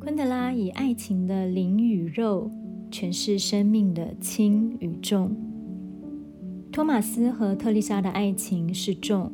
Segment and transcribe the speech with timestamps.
[0.00, 2.50] 昆德拉以爱情的灵与肉
[2.90, 5.36] 诠释生命的轻与重。
[6.72, 9.30] 托马斯和特丽莎的爱情是重，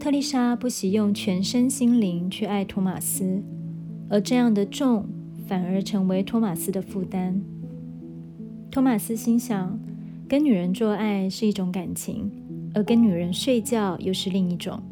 [0.00, 3.42] 特丽莎不惜用全身心灵去爱托马斯，
[4.08, 5.06] 而这样的重
[5.46, 7.38] 反而成为托马斯的负担。
[8.70, 9.78] 托马斯心想，
[10.26, 12.32] 跟女人做爱是一种感情，
[12.72, 14.82] 而跟女人睡觉又是另一种，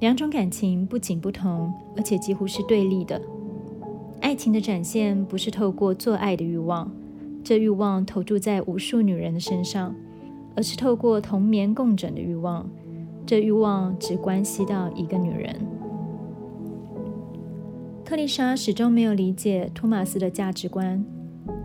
[0.00, 3.22] 两种感情不仅不同，而且几乎是对立的。
[4.20, 6.90] 爱情的展现不是透过做爱的欲望，
[7.42, 9.94] 这欲望投注在无数女人的身上，
[10.54, 12.68] 而是透过同眠共枕的欲望，
[13.24, 15.54] 这欲望只关系到一个女人。
[18.04, 21.04] 特丽莎始终没有理解托马斯的价值观。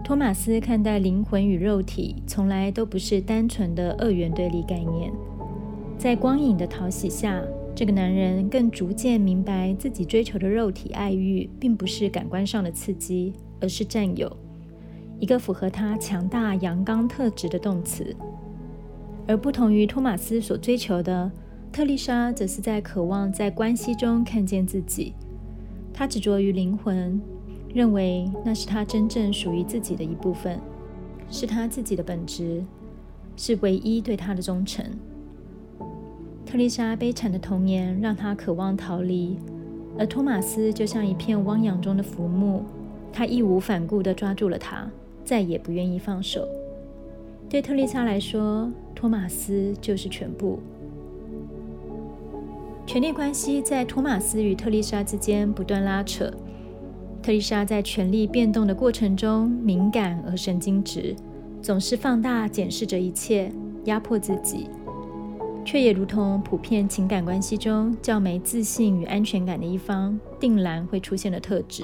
[0.04, 5.12] 托马斯看待灵魂与肉体，从来都不是单纯的二元对立概念。
[5.98, 7.42] 在光影的讨喜下。
[7.76, 14.32] 这个男人更逐渐明白，自己追求的肉体爱欲，并不是感官上的刺激，而是占有，
[15.20, 18.16] 一个符合他强大阳刚特质的动词。
[19.26, 21.32] 而不同于托马斯所追求的，
[21.72, 25.14] 特丽莎则是在渴望在关系中看见自己。
[25.92, 27.20] 她执着于灵魂，
[27.74, 30.60] 认为那是她真正属于自己的一部分，
[31.30, 32.64] 是她自己的本质，
[33.36, 34.86] 是唯一对她的忠诚。
[36.54, 39.36] 特丽莎悲惨的童年让她渴望逃离，
[39.98, 42.62] 而托马斯就像一片汪洋中的浮木，
[43.12, 44.88] 他义无反顾地抓住了他，
[45.26, 46.48] 再也不愿意放手。
[47.50, 50.60] 对特丽莎来说，托马斯就是全部。
[52.86, 56.32] 权力关系在托马斯与特丽莎之间不断拉扯，
[57.24, 61.16] 特丽莎在权力变动的过程中敏感而神经质，
[61.64, 63.52] 总是放大检视着一切，
[63.86, 64.68] 压迫自己。
[65.66, 71.84] 却也如同普遍情感关系中较没自信与安全感的一方，定然会出现的特质。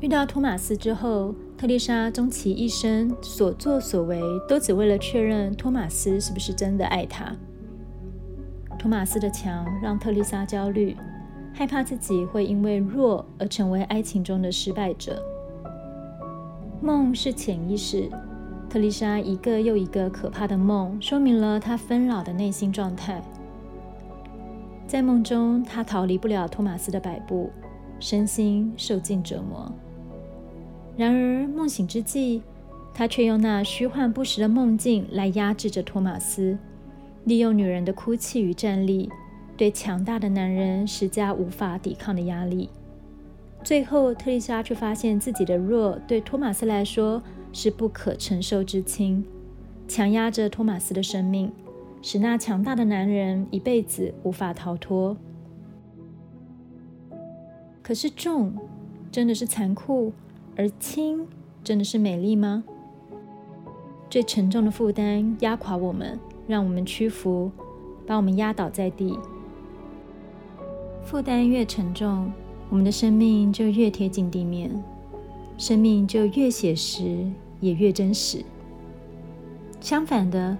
[0.00, 7.32] 遇到托马斯之后，特丽莎终其一生所作所为，都只为了确认托马斯是不是真的爱她。
[8.78, 10.96] 托马斯的强让特丽莎焦虑，
[11.54, 15.22] 害怕自己会因为弱而成为爱情中的失败者。
[16.80, 18.10] 梦是潜意识。
[18.72, 23.22] 特丽莎一个又一个可怕的梦，说明了她纷扰的内心状态。
[24.86, 27.50] 在梦中，她逃离不了托马斯的摆布，
[28.00, 29.70] 身心受尽折磨。
[30.96, 32.40] 然而，梦醒之际，
[32.94, 36.56] 她却用那虚幻不实的梦境来压制着托马斯，
[37.24, 39.10] 利用女人的哭泣与战栗，
[39.54, 42.70] 对强大的男人施加无法抵抗的压力。
[43.62, 47.22] 最后，特丽莎却发现自己的弱对托马斯来说。
[47.52, 49.24] 是不可承受之轻，
[49.86, 51.52] 强压着托马斯的生命，
[52.00, 55.16] 使那强大的男人一辈子无法逃脱。
[57.82, 58.54] 可是重
[59.10, 60.12] 真的是残酷，
[60.56, 61.26] 而轻
[61.62, 62.64] 真的是美丽吗？
[64.08, 67.50] 最沉重的负担压垮我们，让我们屈服，
[68.06, 69.18] 把我们压倒在地。
[71.02, 72.32] 负担越沉重，
[72.70, 74.70] 我们的生命就越贴近地面。
[75.62, 77.24] 生命就越写实，
[77.60, 78.44] 也越真实。
[79.80, 80.58] 相反的，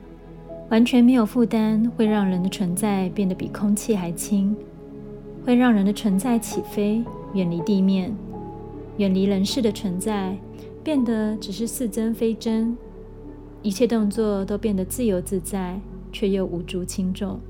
[0.70, 4.54] 完全没有负担，会让人的存在变得比空气还轻，
[5.44, 7.02] 会让人的存在起飞，
[7.34, 8.14] 远离地面，
[8.98, 10.38] 远离人世的存在，
[10.84, 12.78] 变得只是似真非真。
[13.60, 15.80] 一切动作都变得自由自在，
[16.12, 17.40] 却又无足轻重。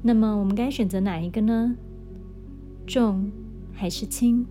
[0.00, 1.76] 那么，我们该选择哪一个呢？
[2.86, 3.30] 重
[3.74, 4.46] 还是轻？